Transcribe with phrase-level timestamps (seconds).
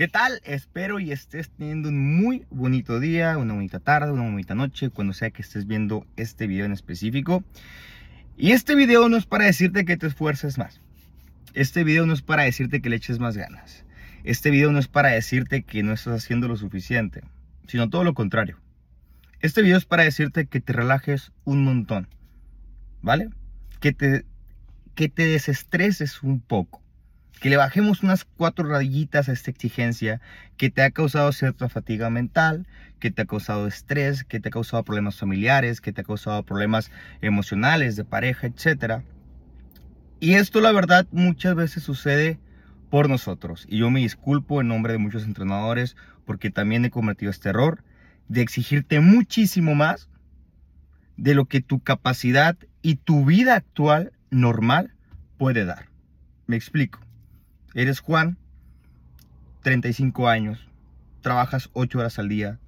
[0.00, 0.40] ¿Qué tal?
[0.44, 5.12] Espero y estés teniendo un muy bonito día, una bonita tarde, una bonita noche, cuando
[5.12, 7.44] sea que estés viendo este video en específico.
[8.34, 10.80] Y este video no es para decirte que te esfuerces más.
[11.52, 13.84] Este video no es para decirte que le eches más ganas.
[14.24, 17.22] Este video no es para decirte que no estás haciendo lo suficiente,
[17.66, 18.58] sino todo lo contrario.
[19.40, 22.08] Este video es para decirte que te relajes un montón,
[23.02, 23.28] ¿vale?
[23.80, 24.24] Que te,
[24.94, 26.80] que te desestreses un poco
[27.40, 30.20] que le bajemos unas cuatro rayitas a esta exigencia
[30.56, 32.66] que te ha causado cierta fatiga mental,
[32.98, 36.42] que te ha causado estrés, que te ha causado problemas familiares, que te ha causado
[36.42, 36.90] problemas
[37.22, 39.02] emocionales de pareja, etc.
[40.20, 42.38] Y esto la verdad muchas veces sucede
[42.90, 43.66] por nosotros.
[43.68, 47.82] Y yo me disculpo en nombre de muchos entrenadores porque también he cometido este error
[48.28, 50.10] de exigirte muchísimo más
[51.16, 54.94] de lo que tu capacidad y tu vida actual normal
[55.38, 55.88] puede dar.
[56.46, 57.00] Me explico.
[57.74, 58.36] Eres Juan,
[59.62, 60.66] 35 años,
[61.20, 62.58] trabajas 8 horas al día,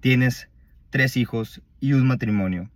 [0.00, 0.48] tienes
[0.90, 2.68] tres hijos y un matrimonio.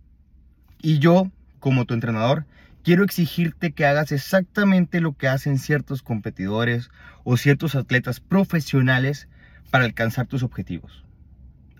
[0.81, 2.45] Y yo, como tu entrenador,
[2.83, 6.89] quiero exigirte que hagas exactamente lo que hacen ciertos competidores
[7.23, 9.27] o ciertos atletas profesionales
[9.69, 11.03] para alcanzar tus objetivos.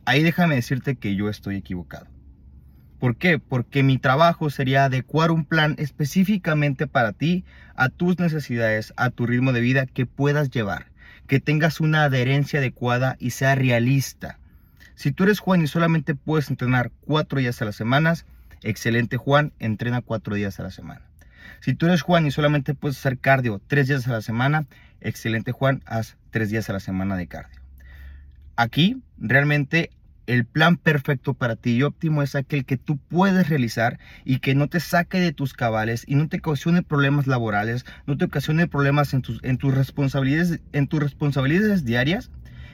[0.05, 2.14] Ahí déjame decirte que yo estoy equivocado.
[3.05, 3.37] ¿Por qué?
[3.37, 9.27] Porque mi trabajo sería adecuar un plan específicamente para ti, a tus necesidades, a tu
[9.27, 10.87] ritmo de vida que puedas llevar,
[11.27, 14.39] que tengas una adherencia adecuada y sea realista.
[14.95, 18.15] Si tú eres Juan y solamente puedes entrenar cuatro días a la semana,
[18.63, 21.01] excelente Juan, entrena cuatro días a la semana.
[21.59, 24.65] Si tú eres Juan y solamente puedes hacer cardio tres días a la semana,
[24.99, 27.61] excelente Juan, haz tres días a la semana de cardio.
[28.55, 29.91] Aquí realmente
[30.27, 34.55] el plan perfecto para ti y óptimo es aquel que tú puedes realizar y que
[34.55, 38.67] no te saque de tus cabales y no te ocasione problemas laborales, no te ocasione
[38.67, 42.31] problemas en tus, en tus, responsabilidades, en tus responsabilidades diarias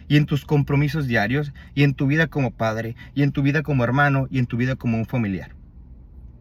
[0.07, 3.63] y en tus compromisos diarios y en tu vida como padre y en tu vida
[3.63, 5.55] como hermano y en tu vida como un familiar.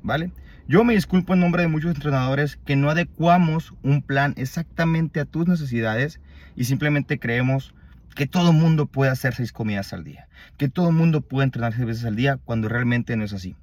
[0.02, 0.32] ¿Vale?
[0.66, 5.24] Yo me disculpo en nombre de muchos entrenadores que no adecuamos un plan exactamente a
[5.24, 6.20] tus necesidades
[6.54, 7.74] y simplemente creemos
[8.14, 11.86] que todo mundo puede hacer seis comidas al día, que todo mundo puede entrenar seis
[11.86, 13.56] veces al día cuando realmente no es así.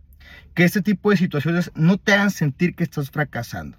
[0.54, 3.78] Que este tipo de situaciones no te hagan sentir que estás fracasando.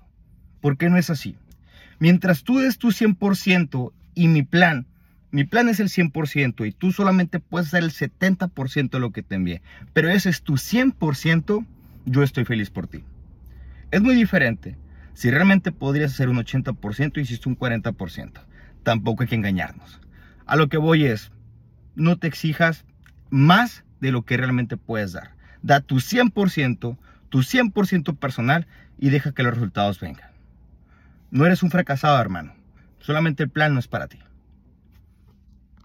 [0.61, 1.37] ¿Por qué no es así?
[1.99, 4.87] Mientras tú des tu 100% y mi plan,
[5.31, 9.23] mi plan es el 100% y tú solamente puedes hacer el 70% de lo que
[9.23, 9.63] te envié,
[9.93, 11.67] pero ese es tu 100%,
[12.07, 13.05] yo estoy feliz por ti.
[13.91, 14.77] Es muy diferente.
[15.15, 18.33] Si realmente podrías hacer un 80% y hiciste un 40%,
[18.85, 20.01] tampoco hay que engañarnos.
[20.49, 21.31] A lo que voy es,
[21.95, 22.87] no te exijas
[23.29, 25.33] más de lo que realmente puedes dar.
[25.61, 26.97] Da tu 100%,
[27.29, 28.67] tu 100% personal
[28.99, 30.31] y deja que los resultados vengan.
[31.31, 32.55] No eres un fracasado, hermano.
[32.99, 34.19] Solamente el plan no es para ti.